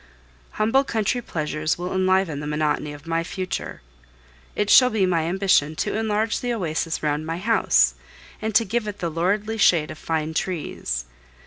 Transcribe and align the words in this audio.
Humble 0.53 0.83
country 0.83 1.21
pleasures 1.21 1.77
will 1.77 1.93
enliven 1.93 2.39
the 2.39 2.47
monotony 2.47 2.91
of 2.91 3.05
my 3.05 3.23
future. 3.23 3.83
It 4.55 4.71
shall 4.71 4.89
be 4.89 5.05
my 5.05 5.25
ambition 5.25 5.75
to 5.75 5.95
enlarge 5.95 6.39
the 6.39 6.53
oasis 6.55 7.03
round 7.03 7.27
my 7.27 7.37
house, 7.37 7.93
and 8.41 8.55
to 8.55 8.65
give 8.65 8.87
it 8.87 8.97
the 8.97 9.11
lordly 9.11 9.59
shade 9.59 9.91
of 9.91 9.99
fine 9.99 10.33
trees. 10.33 11.05